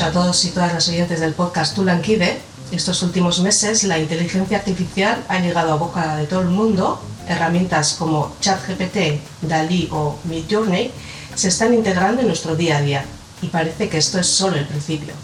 [0.00, 2.40] a todos y todas las oyentes del podcast Tulanquide.
[2.72, 7.00] Estos últimos meses la inteligencia artificial ha llegado a boca de todo el mundo.
[7.28, 10.90] Herramientas como ChatGPT, DALI o Midjourney
[11.36, 13.04] se están integrando en nuestro día a día
[13.40, 15.14] y parece que esto es solo el principio.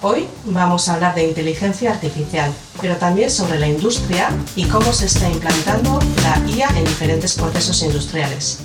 [0.00, 5.06] Hoy vamos a hablar de inteligencia artificial, pero también sobre la industria y cómo se
[5.06, 8.60] está implantando la IA en diferentes procesos industriales.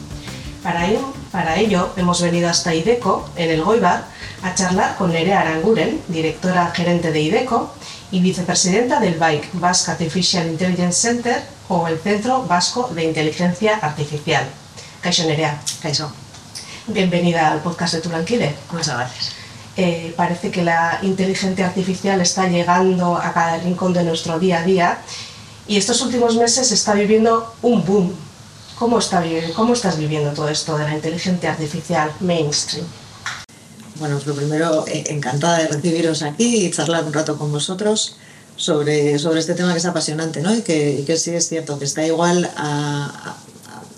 [0.64, 4.04] Para ello, para ello hemos venido hasta IDECO, en el Goibar,
[4.44, 7.72] a charlar con Nerea Aranguren, directora gerente de IDECO
[8.12, 14.44] y vicepresidenta del BAIC, Basque Artificial Intelligence Center, o el Centro Vasco de Inteligencia Artificial.
[15.00, 15.62] Caixo Nerea.
[15.82, 16.12] Caixo.
[16.88, 18.54] Bienvenida al podcast de Tulanquide.
[18.74, 19.32] Muchas gracias.
[19.78, 24.64] Eh, parece que la inteligencia artificial está llegando a cada rincón de nuestro día a
[24.64, 24.98] día
[25.68, 28.29] y estos últimos meses está viviendo un boom.
[28.80, 29.22] ¿Cómo, está,
[29.58, 32.86] cómo estás viviendo todo esto de la inteligencia artificial mainstream?
[33.96, 38.16] Bueno, pues lo primero, eh, encantada de recibiros aquí y charlar un rato con vosotros
[38.56, 40.56] sobre, sobre este tema que es apasionante, ¿no?
[40.56, 43.36] Y que, que sí es cierto, que está igual a,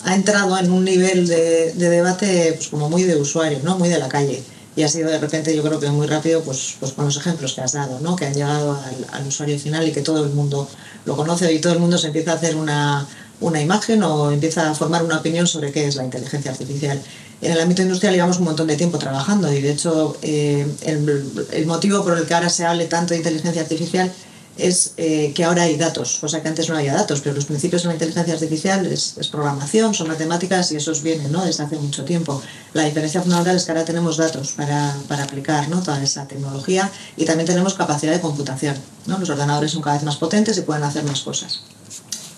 [0.03, 3.77] ha entrado en un nivel de, de, debate pues como muy de usuario, ¿no?
[3.77, 4.41] Muy de la calle.
[4.75, 7.53] Y ha sido de repente, yo creo que muy rápido, pues, pues con los ejemplos
[7.53, 8.15] que has dado, ¿no?
[8.15, 10.67] Que han llegado al, al usuario final y que todo el mundo
[11.05, 13.05] lo conoce y todo el mundo se empieza a hacer una,
[13.41, 17.01] una imagen o empieza a formar una opinión sobre qué es la inteligencia artificial
[17.41, 21.65] en el ámbito industrial llevamos un montón de tiempo trabajando y de hecho eh, el,
[21.65, 24.11] motivo por el que ahora se hable tanto de inteligencia artificial
[24.57, 27.81] es eh, que ahora hay datos, cosa que antes no había datos, pero los principios
[27.81, 31.43] de la inteligencia artificial es, es programación, son matemáticas y esos vienen ¿no?
[31.43, 32.39] desde hace mucho tiempo.
[32.73, 35.81] La diferencia fundamental es que ahora tenemos datos para, para aplicar ¿no?
[35.81, 38.75] toda esa tecnología y también tenemos capacidad de computación.
[39.07, 39.17] ¿no?
[39.17, 41.61] Los ordenadores son cada vez más potentes y pueden hacer más cosas.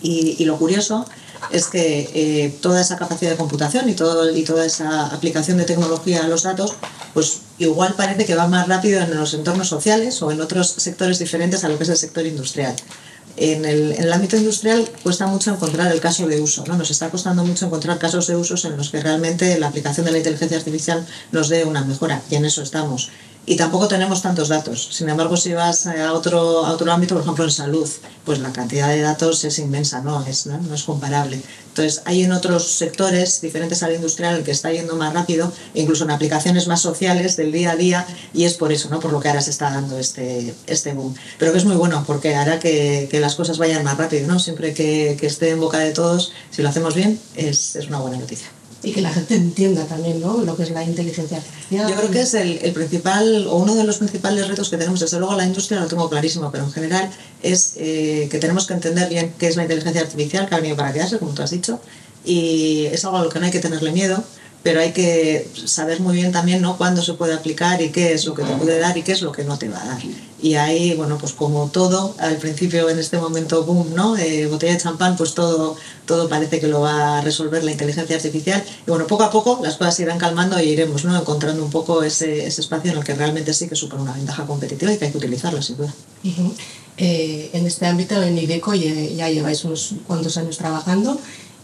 [0.04, 1.08] Y, y lo curioso
[1.52, 5.66] es que eh, toda esa capacidad de computación y, todo, y toda esa aplicación de
[5.66, 6.76] tecnología a los datos,
[7.14, 11.20] pues igual parece que va más rápido en los entornos sociales o en otros sectores
[11.20, 12.76] diferentes a lo que es el sector industrial.
[13.36, 16.78] En el, en el ámbito industrial cuesta mucho encontrar el caso de uso, ¿no?
[16.78, 20.12] nos está costando mucho encontrar casos de usos en los que realmente la aplicación de
[20.12, 23.10] la inteligencia artificial nos dé una mejora, y en eso estamos
[23.46, 24.88] y tampoco tenemos tantos datos.
[24.92, 27.90] Sin embargo, si vas a otro, a otro ámbito, por ejemplo en salud,
[28.24, 30.74] pues la cantidad de datos es inmensa, no es, ¿no?
[30.74, 31.42] es comparable.
[31.68, 36.04] Entonces, hay en otros sectores diferentes al industrial el que está yendo más rápido, incluso
[36.04, 39.00] en aplicaciones más sociales del día a día, y es por eso, ¿no?
[39.00, 41.16] por lo que ahora se está dando este, este boom.
[41.40, 44.40] Pero que es muy bueno, porque hará que, que las cosas vayan más rápido, ¿no?
[44.40, 48.00] siempre que, que esté en boca de todos, si lo hacemos bien, es, es una
[48.00, 48.48] buena noticia
[48.84, 50.44] y que la gente entienda también ¿no?
[50.44, 51.90] lo que es la inteligencia artificial.
[51.90, 55.00] Yo creo que es el, principal o uno de los principales retos que tenemos.
[55.00, 57.10] Desde luego la industria lo tengo clarísimo, pero en general
[57.42, 60.76] es eh, que tenemos que entender bien qué es la inteligencia artificial, que ha venido
[60.76, 61.80] para quedarse, como tú has dicho,
[62.26, 64.24] y es algo a lo que no hay que tenerle miedo
[64.64, 66.78] pero hay que saber muy bien también ¿no?
[66.78, 69.22] cuándo se puede aplicar y qué es lo que te puede dar y qué es
[69.22, 70.02] lo que no te va a dar.
[70.42, 74.18] Y ahí, bueno, pues como todo, al principio en este momento, boom, ¿no?
[74.18, 75.76] Eh, botella de champán, pues todo,
[76.06, 78.64] todo parece que lo va a resolver la inteligencia artificial.
[78.86, 81.18] Y bueno, poco a poco las cosas se irán calmando y iremos ¿no?
[81.18, 84.46] encontrando un poco ese, ese espacio en el que realmente sí que supone una ventaja
[84.46, 85.94] competitiva y que hay que utilizarla, sin duda.
[86.24, 86.54] Uh -huh.
[86.98, 91.18] eh, en este ámbito, en IDECO, ya, ya lleváis unos cuantos años trabajando.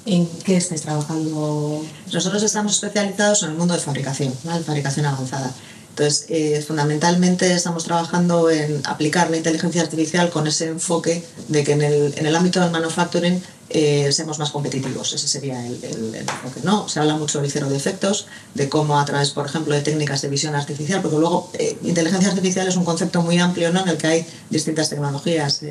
[0.05, 1.83] ¿En qué estáis trabajando?
[2.11, 5.53] Nosotros estamos especializados en el mundo de fabricación, de fabricación avanzada.
[5.89, 11.73] Entonces, eh, fundamentalmente estamos trabajando en aplicar la inteligencia artificial con ese enfoque de que
[11.73, 15.11] en el, en el ámbito del manufacturing eh, seamos más competitivos.
[15.11, 16.61] Ese sería el, el, enfoque.
[16.63, 16.87] ¿no?
[16.87, 20.21] Se habla mucho del cero de efectos, de cómo a través, por ejemplo, de técnicas
[20.21, 23.81] de visión artificial, porque luego eh, inteligencia artificial es un concepto muy amplio ¿no?
[23.81, 25.61] en el que hay distintas tecnologías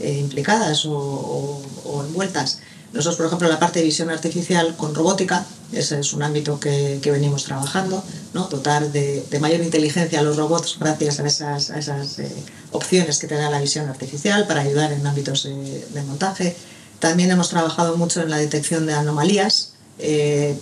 [0.00, 1.62] implicadas o
[2.04, 2.58] envueltas.
[2.92, 6.98] Nosotros, por ejemplo, la parte de visión artificial con robótica, ese es un ámbito que,
[7.02, 8.04] que venimos trabajando,
[8.34, 8.48] ¿no?
[8.48, 12.30] dotar de, de, mayor inteligencia a los robots gracias a esas, a esas eh,
[12.70, 16.54] opciones que te da la visión artificial para ayudar en ámbitos de, montaje.
[16.98, 19.72] También hemos trabajado mucho en la detección de anomalías.
[19.98, 20.54] Eh,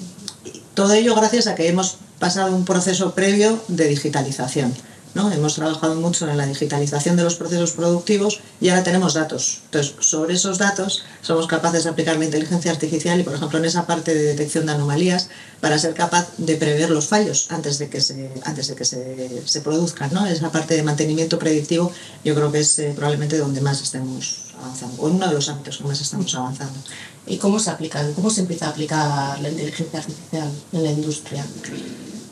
[0.74, 4.72] todo ello gracias a que hemos pasado un proceso previo de digitalización.
[5.14, 5.30] ¿No?
[5.32, 9.60] Hemos trabajado mucho en la digitalización de los procesos productivos y ahora tenemos datos.
[9.66, 13.64] Entonces, sobre esos datos somos capaces de aplicar la inteligencia artificial y, por ejemplo, en
[13.64, 15.28] esa parte de detección de anomalías
[15.60, 19.42] para ser capaz de prever los fallos antes de que se, antes de que se,
[19.44, 20.12] se produzcan.
[20.12, 20.26] ¿no?
[20.26, 21.92] Esa parte de mantenimiento predictivo
[22.24, 25.48] yo creo que es eh, probablemente donde más estemos avanzando, o en uno de los
[25.48, 26.78] ámbitos que más estamos avanzando.
[27.26, 28.12] ¿Y cómo se aplican?
[28.14, 31.44] ¿Cómo se empieza a aplicar la inteligencia artificial en la industria?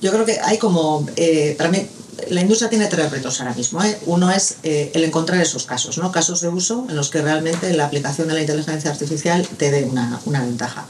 [0.01, 1.87] Yo creo que hay como, eh, para mí,
[2.31, 3.83] la industria tiene tres retos ahora mismo.
[3.83, 3.99] ¿eh?
[4.07, 6.13] Uno es eh, el encontrar esos casos, ¿no?
[6.13, 9.85] casos de uso en los que realmente la aplicación de la inteligencia artificial te dé
[9.85, 10.87] una, una ventaja.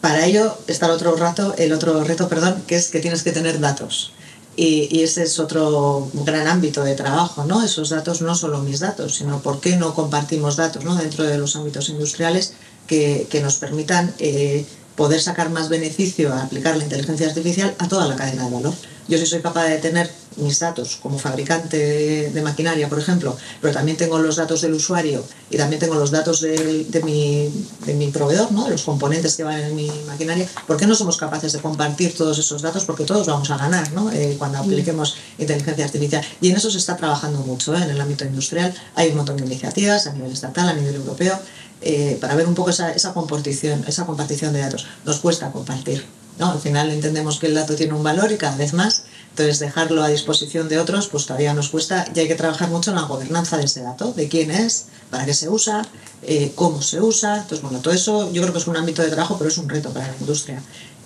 [0.00, 3.32] Para ello está el otro, rato, el otro reto, perdón, que es que tienes que
[3.32, 4.12] tener datos.
[4.58, 7.62] Y, ese es otro gran ámbito de trabajo, ¿no?
[7.62, 10.94] Esos datos, no solo mis datos, sino por qué no compartimos datos ¿no?
[10.94, 12.54] dentro de los ámbitos industriales
[12.86, 14.64] que, que nos permitan eh,
[14.94, 18.74] poder sacar más beneficio a aplicar la inteligencia artificial a toda la cadena de valor.
[19.08, 23.72] Yo sí soy capaz de tener mis datos como fabricante de, maquinaria, por ejemplo, pero
[23.72, 27.50] también tengo los datos del usuario y también tengo los datos de, de, mi,
[27.86, 28.64] de mi, proveedor, ¿no?
[28.64, 30.48] de los componentes que van en mi maquinaria.
[30.66, 32.84] ¿Por qué no somos capaces de compartir todos esos datos?
[32.84, 34.10] Porque todos vamos a ganar ¿no?
[34.12, 36.24] Eh, cuando apliquemos inteligencia artificial.
[36.40, 37.82] Y en eso se está trabajando mucho ¿eh?
[37.82, 38.74] en el ámbito industrial.
[38.94, 41.38] Hay un montón de iniciativas a nivel estatal, a nivel europeo,
[41.82, 44.86] eh, para ver un poco esa, esa, compartición, esa compartición de datos.
[45.04, 46.04] Nos cuesta compartir.
[46.38, 46.50] ¿no?
[46.50, 49.04] Al final entendemos que el dato tiene un valor y cada vez más
[49.36, 52.88] entonces, dejarlo a disposición de otros, pues todavía nos cuesta y hay que trabajar mucho
[52.90, 55.86] en la gobernanza de ese dato, de quién es, para qué se usa,
[56.22, 57.36] eh, cómo se usa.
[57.36, 59.68] Entonces, bueno, todo eso yo creo que es un ámbito de trabajo, pero es un
[59.68, 60.62] reto para la industria.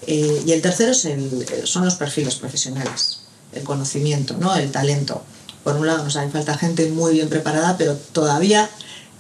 [0.07, 3.23] Eh, y el tercero es el, son los perfiles profesionales,
[3.53, 4.55] el conocimiento, ¿no?
[4.55, 5.25] el talento.
[5.65, 8.71] Por un lado, nos hace falta gente muy bien preparada, pero todavía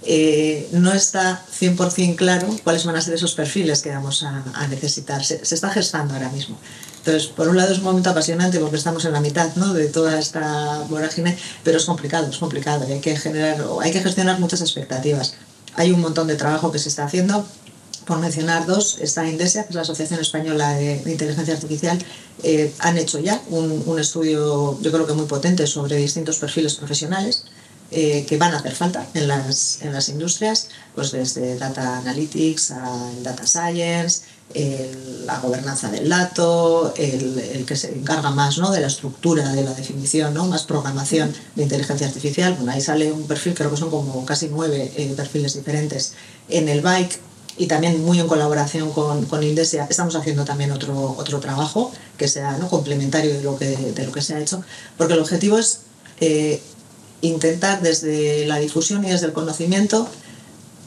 [0.02, 5.24] eh, no está 100% claro cuáles van a ser esos perfiles que vamos a, necesitar.
[5.24, 6.56] Se, está gestando ahora mismo.
[7.00, 9.72] Entonces, por un lado es un momento apasionante porque estamos en la mitad ¿no?
[9.72, 14.00] de toda esta vorágine, pero es complicado, es complicado y hay que generar, hay que
[14.00, 15.34] gestionar muchas expectativas.
[15.76, 17.46] Hay un montón de trabajo que se está haciendo.
[18.04, 21.98] Por mencionar dos, está Indesia, que es la Asociación Española de, Inteligencia Artificial,
[22.42, 27.39] eh, han hecho ya un, estudio, yo creo que muy potente, sobre distintos perfiles profesionales
[27.90, 32.70] eh, que van a hacer falta en las, en las industrias, pues desde Data Analytics
[32.72, 34.22] a Data Science,
[35.26, 38.70] la gobernanza del dato, el, el, que se encarga más ¿no?
[38.72, 40.46] de la estructura, de la definición, ¿no?
[40.46, 42.54] más programación de inteligencia artificial.
[42.54, 46.14] Bueno, ahí sale un perfil, creo que son como casi nueve eh, perfiles diferentes
[46.48, 47.20] en el bike
[47.58, 52.26] y también muy en colaboración con, con, Indesia estamos haciendo también otro, otro trabajo que
[52.26, 52.68] sea ¿no?
[52.68, 54.62] complementario de lo, que, de lo que se ha hecho,
[54.96, 55.80] porque el objetivo es
[56.20, 56.60] eh,
[57.20, 60.08] intentar desde la difusión y desde el conocimiento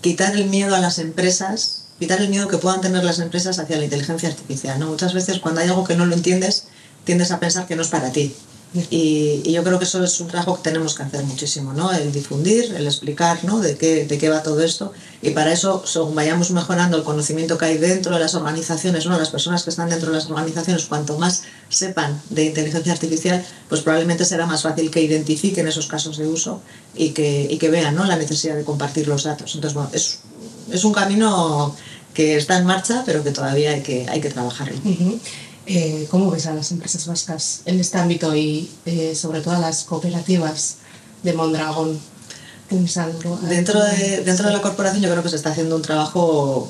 [0.02, 3.78] quitar el miedo a las empresas quitar el miedo que puedan tener las empresas hacia
[3.78, 4.80] la inteligencia artificial.
[4.80, 4.88] ¿no?
[4.88, 6.66] Muchas veces cuando hay algo que no lo entiendes,
[7.06, 8.36] tiendes a pensar que no es para ti.
[8.92, 11.92] Y, yo creo que eso es un trabajo que tenemos que hacer muchísimo, ¿no?
[11.92, 13.60] El difundir, el explicar, ¿no?
[13.60, 14.94] De qué, de qué va todo esto.
[15.22, 19.18] Y para eso, según vayamos mejorando el conocimiento que hay dentro de las organizaciones, ¿no?
[19.18, 23.82] Las personas que están dentro de las organizaciones, cuanto más sepan de inteligencia artificial, pues
[23.82, 26.62] probablemente será más fácil que identifiquen esos casos de uso
[26.96, 28.06] y que, y que vean, ¿no?
[28.06, 29.54] La necesidad de compartir los datos.
[29.54, 30.22] Entonces, bueno, es,
[30.72, 31.76] es un camino
[32.16, 34.78] que está en marcha, pero que todavía hay que, hay que trabajarlo.
[35.66, 39.60] Eh, ¿Cómo ves a las empresas vascas en este ámbito y eh, sobre todo a
[39.60, 40.78] las cooperativas
[41.24, 42.00] de Mondragón?
[43.48, 46.68] Dentro de, dentro de la corporación yo creo que se está haciendo un trabajo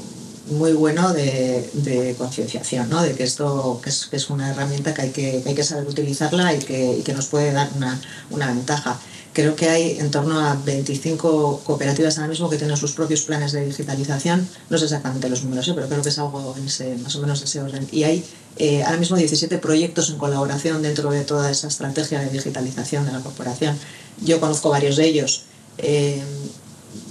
[0.51, 3.01] muy bueno de, de concienciación, ¿no?
[3.01, 5.87] de que esto que es, que es, una herramienta que hay que, hay que saber
[5.87, 7.99] utilizarla y que, y que nos puede dar una,
[8.29, 8.99] una ventaja.
[9.33, 13.51] Creo que hay en torno a 25 cooperativas ahora mismo que tienen sus propios planes
[13.51, 14.47] de digitalización.
[14.69, 15.71] No sé exactamente los números, ¿eh?
[15.73, 17.87] pero creo que es algo en ese, más o menos ese orden.
[17.91, 18.23] Y hay
[18.57, 23.11] eh, ahora mismo 17 proyectos en colaboración dentro de toda esa estrategia de digitalización de
[23.11, 23.75] la corporación.
[24.21, 25.43] Yo conozco varios de ellos.
[25.79, 26.21] Eh,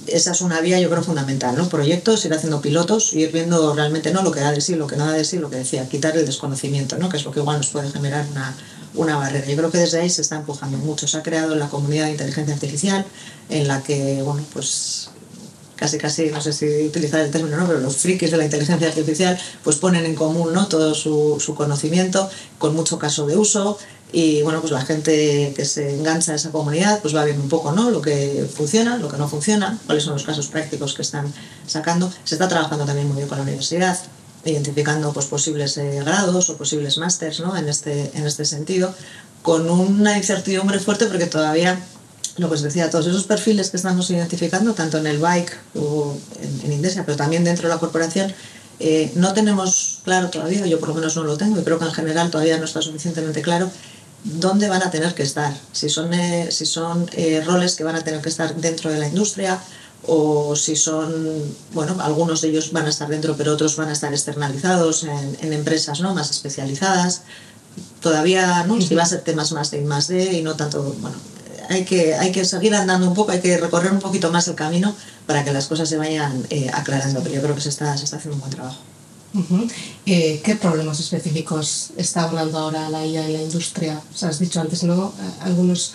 [0.06, 1.68] esa es una vía, yo creo, fundamental, ¿no?
[1.68, 4.96] Proyectos, ir haciendo pilotos, ir viendo realmente no lo que da de sí, lo que
[4.96, 7.08] no da de sí, lo que decía, quitar el desconocimiento, ¿no?
[7.08, 8.54] Que es lo que igual nos puede generar una,
[8.94, 9.46] una barrera.
[9.46, 11.08] Yo creo que desde ahí se está empujando mucho.
[11.08, 13.04] Se ha creado la comunidad de inteligencia artificial
[13.48, 15.08] en la que, bueno, pues
[15.76, 17.66] casi casi, no sé si utilizar el término, ¿no?
[17.66, 20.68] pero los frikis de la inteligencia artificial pues ponen en común ¿no?
[20.68, 23.76] todo su, su conocimiento con mucho caso de uso
[24.12, 27.48] y bueno, pues la gente que se engancha a esa comunidad pues va viendo un
[27.48, 27.90] poco ¿no?
[27.90, 31.32] lo que funciona, lo que no funciona, cuáles son los casos prácticos que están
[31.66, 32.12] sacando.
[32.22, 33.98] Se está trabajando también muy bien con la universidad
[34.44, 37.56] identificando pues, posibles eh, grados o posibles másters ¿no?
[37.56, 38.94] en, este, en este sentido,
[39.42, 41.78] con una incertidumbre fuerte porque todavía,
[42.36, 46.16] lo que os decía, todos esos perfiles que estamos identificando, tanto en el bike o
[46.40, 48.32] en, en Indesia, pero también dentro de la corporación,
[48.80, 51.84] eh, no tenemos claro todavía, yo por lo menos no lo tengo y creo que
[51.84, 53.70] en general todavía no está suficientemente claro
[54.24, 57.08] dónde van a tener que estar, si son, eh, si son
[57.44, 59.60] roles que van a tener que estar dentro de la industria
[60.06, 61.12] o si son,
[61.72, 65.38] bueno, algunos de ellos van a estar dentro, pero otros van a estar externalizados en,
[65.40, 66.14] en empresas ¿no?
[66.14, 67.22] más especializadas.
[68.00, 68.80] Todavía, ¿no?
[68.80, 71.16] Si va a ser temas más de I más D y no tanto, bueno,
[71.70, 74.56] hay que, hay que seguir andando un poco, hay que recorrer un poquito más el
[74.56, 74.94] camino
[75.26, 78.04] para que las cosas se vayan eh, aclarando, pero yo creo que se está, se
[78.04, 78.78] está haciendo un buen trabajo.
[80.04, 84.02] eh, ¿Qué problemas específicos está hablando ahora la IA en la industria?
[84.12, 85.14] O sea, has dicho antes, ¿no?
[85.40, 85.94] Algunos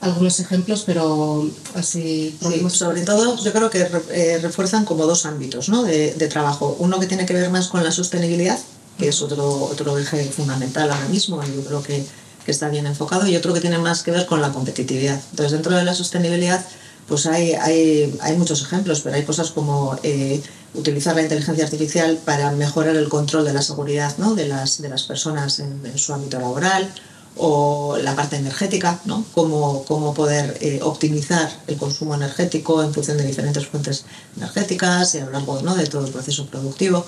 [0.00, 2.36] algunos ejemplos, pero así...
[2.40, 5.82] Sí, sobre todo yo creo que eh, refuerzan como dos ámbitos ¿no?
[5.82, 6.76] de, de, trabajo.
[6.78, 8.58] Uno que tiene que ver más con la sostenibilidad,
[8.98, 12.04] que es otro, otro eje fundamental ahora mismo, y yo creo que,
[12.44, 15.20] que está bien enfocado, y otro que tiene más que ver con la competitividad.
[15.30, 16.64] Entonces, dentro de la sostenibilidad,
[17.08, 20.42] pues hay, hay, hay muchos ejemplos, pero hay cosas como eh,
[20.74, 24.34] utilizar la inteligencia artificial para mejorar el control de la seguridad ¿no?
[24.34, 26.92] de, las, de las personas en, su ámbito laboral
[27.36, 29.24] o la parte energética, ¿no?
[29.34, 34.04] cómo, cómo poder eh, optimizar el consumo energético en función de diferentes fuentes
[34.36, 35.74] energéticas y a lo largo ¿no?
[35.74, 37.04] de todo el proceso productivo.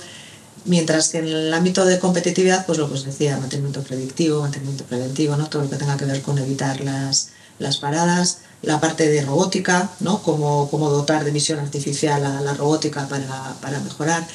[0.65, 4.85] Mientras que en el ámbito de competitividad, pues lo que os decía, mantenimiento predictivo, mantenimiento
[4.85, 5.49] preventivo, ¿no?
[5.49, 9.91] todo lo que tenga que ver con evitar las, las paradas, la parte de robótica,
[10.01, 10.23] ¿no?
[10.23, 14.27] Cómo, cómo dotar de visión artificial a la robótica para, para, mejorar.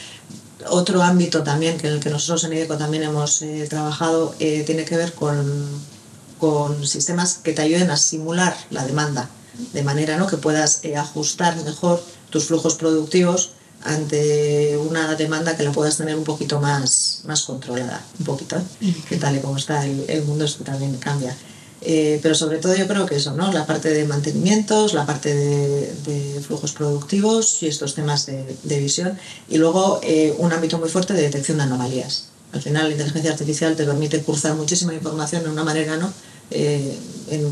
[0.69, 4.63] Otro ámbito también que en el que nosotros en IDECO también hemos eh, trabajado eh,
[4.65, 5.65] tiene que ver con,
[6.39, 9.29] con, sistemas que te ayuden a simular la demanda,
[9.73, 10.27] de manera ¿no?
[10.27, 13.51] que puedas eh, ajustar mejor tus flujos productivos
[13.83, 18.57] ante una demanda que la puedas tener un poquito más, más controlada, un poquito,
[19.09, 21.35] que tal y como está el, el mundo, esto también cambia.
[21.85, 23.51] Eh, pero sobre todo yo creo que eso, ¿no?
[23.51, 29.17] La parte de mantenimientos, la parte de, flujos productivos y estos temas de, visión.
[29.49, 32.29] Y luego eh, un ámbito muy fuerte de detección de anomalías.
[32.53, 36.11] Al final la inteligencia artificial te permite cruzar muchísima información de una manera, ¿no?
[36.51, 36.97] Eh,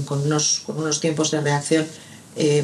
[0.06, 1.86] con, unos, con unos tiempos de reacción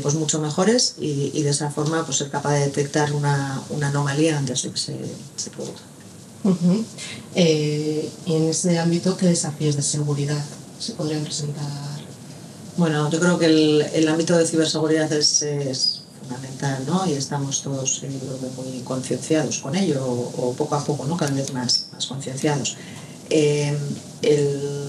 [0.01, 4.37] pues mucho mejores y, de esa forma pues ser capaz de detectar una, una anomalía
[4.37, 4.95] antes de que se,
[5.35, 5.83] se produzca.
[7.35, 10.43] y en ese ámbito, ¿qué desafíos de seguridad
[10.79, 11.65] se podrían presentar?
[12.77, 17.07] Bueno, yo creo que el, el ámbito de ciberseguridad es, es, fundamental, ¿no?
[17.07, 18.09] Y estamos todos eh,
[18.55, 21.17] muy concienciados con ello, o, poco a poco, ¿no?
[21.17, 22.77] Cada vez más, más concienciados.
[23.29, 23.75] Eh,
[24.21, 24.87] el,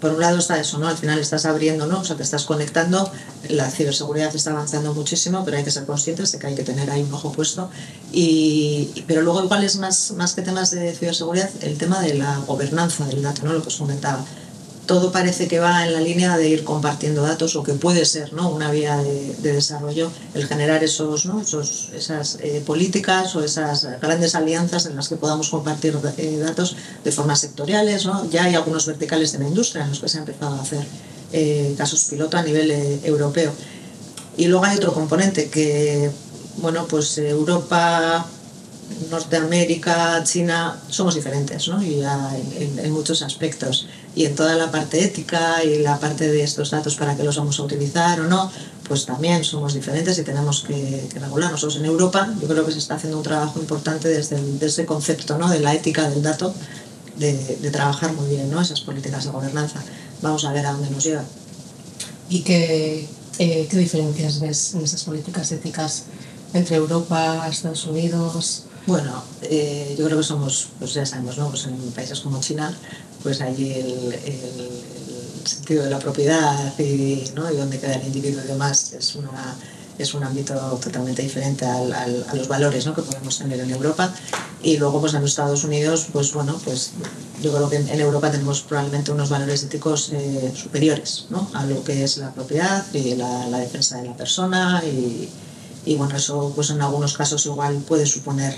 [0.00, 0.86] por un lado está eso, ¿no?
[0.86, 2.00] Al final estás abriendo, ¿no?
[2.00, 3.10] O sea, te estás conectando,
[3.48, 6.90] la ciberseguridad está avanzando muchísimo, pero hay que ser conscientes de que hay que tener
[6.90, 7.70] ahí un ojo puesto.
[8.12, 12.38] Y, pero luego igual es más, más que temas de ciberseguridad el tema de la
[12.40, 13.54] gobernanza del dato, ¿no?
[13.54, 14.24] Lo que os comentaba
[14.86, 18.32] todo parece que va en la línea de ir compartiendo datos o que puede ser
[18.32, 18.50] ¿no?
[18.50, 21.40] una vía de, desarrollo el generar esos, ¿no?
[21.40, 26.76] esos esas eh, políticas o esas grandes alianzas en las que podamos compartir eh, datos
[27.02, 28.04] de formas sectoriales.
[28.04, 28.28] ¿no?
[28.30, 30.84] Ya hay algunos verticales de la industria en los que se ha empezado a hacer
[31.32, 32.70] eh, casos piloto a nivel
[33.04, 33.52] europeo.
[34.36, 36.10] Y luego hay otro componente que,
[36.56, 38.26] bueno, pues Europa,
[39.10, 41.82] Norteamérica, China, somos diferentes, ¿no?
[41.82, 43.86] Y en, muchos aspectos.
[44.14, 47.36] Y en toda la parte ética y la parte de estos datos para qué los
[47.36, 48.50] vamos a utilizar o no,
[48.86, 51.50] pues también somos diferentes y tenemos que, que regular.
[51.50, 55.38] Nosotros en Europa, yo creo que se está haciendo un trabajo importante desde, ese concepto,
[55.38, 55.48] ¿no?
[55.48, 56.54] De la ética del dato,
[57.16, 58.60] de, de, trabajar muy bien, ¿no?
[58.60, 59.82] Esas políticas de gobernanza.
[60.22, 61.24] Vamos a ver a dónde nos lleva.
[62.28, 66.04] ¿Y qué, eh, qué diferencias ves en esas políticas éticas
[66.52, 68.64] entre Europa, Estados Unidos?
[68.86, 71.48] Bueno, eh, yo creo que somos, pues ya sabemos, ¿no?
[71.48, 72.76] Pues en países como China,
[73.22, 74.14] pues allí el,
[75.46, 77.50] sentido de la propiedad y, ¿no?
[77.50, 79.54] y dónde queda el individuo y demás es, una,
[79.98, 82.94] es un ámbito totalmente diferente al, a los valores ¿no?
[82.94, 84.10] que podemos tener en Europa.
[84.62, 86.92] Y luego, pues en los Estados Unidos, pues bueno, pues
[87.42, 91.50] yo creo que en Europa tenemos probablemente unos valores éticos eh, superiores ¿no?
[91.52, 95.28] a lo que es la propiedad y la, la defensa de la persona y
[95.86, 98.54] y bueno, eso pues en algunos casos igual puede suponer,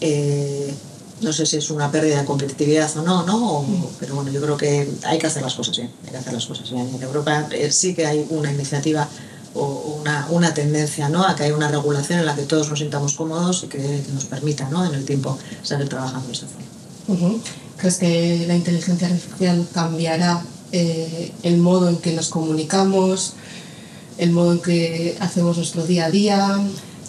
[0.00, 0.74] eh,
[1.20, 3.64] no sé si es una pérdida de competitividad o no, ¿no?
[3.98, 6.46] pero bueno, yo creo que hay que hacer las cosas bien, hay que hacer las
[6.46, 6.88] cosas bien.
[6.94, 9.08] En Europa eh, sí que hay una iniciativa
[9.54, 11.24] o una, una, tendencia ¿no?
[11.24, 14.26] a que haya una regulación en la que todos nos sintamos cómodos y que, nos
[14.26, 14.84] permita ¿no?
[14.84, 17.40] en el tiempo seguir trabajando de esa forma.
[17.78, 23.34] ¿Crees que la inteligencia artificial cambiará eh, el modo en que nos comunicamos?
[24.18, 26.58] El modo en que hacemos nuestro día a día,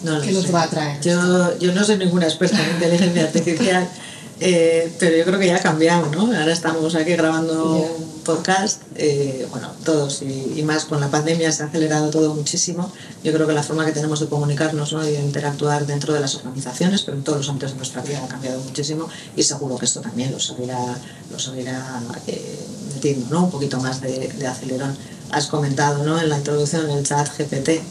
[0.04, 1.00] no ¿qué nos va a traer?
[1.02, 3.88] Yo, yo no soy ninguna experta en inteligencia artificial,
[4.40, 6.22] eh, pero yo creo que ya ha cambiado, ¿no?
[6.22, 11.62] Ahora estamos aquí grabando un podcast, eh, bueno, todos y, más con la pandemia se
[11.62, 12.92] ha acelerado todo muchísimo.
[13.24, 15.06] Yo creo que la forma que tenemos de comunicarnos ¿no?
[15.06, 18.22] y de interactuar dentro de las organizaciones, pero en todos los ámbitos de nuestra vida
[18.24, 20.78] ha cambiado muchísimo y seguro que esto también lo seguirá,
[21.30, 22.58] lo seguirá eh,
[22.94, 23.44] metiendo ¿no?
[23.44, 24.96] un poquito más de, de acelerón
[25.32, 26.20] has comentado ¿no?
[26.20, 27.82] en la introducción el chat GPT,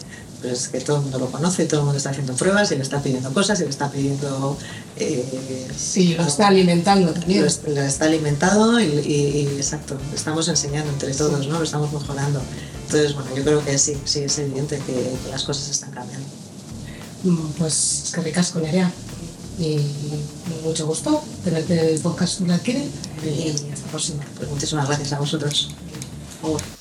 [0.42, 2.84] pues que todo el mundo lo conoce, todo el mundo está haciendo pruebas y le
[2.84, 4.58] está pidiendo cosas y le está pidiendo...
[4.96, 7.42] Eh, sí, lo está alimentando también.
[7.42, 11.58] Lo, está alimentado y, exacto, estamos enseñando entre todos, ¿no?
[11.58, 12.42] lo estamos mejorando.
[12.86, 16.28] Entonces, bueno, yo creo que sí, sí, es evidente que, las cosas están cambiando.
[17.24, 18.92] Mm, pues es que ricas con Nerea.
[19.60, 19.78] Y
[20.64, 24.24] mucho gusto tenerte en el podcast Tú la y hasta la próxima.
[24.38, 25.70] Pues muchísimas gracias a vosotros.
[26.42, 26.79] Por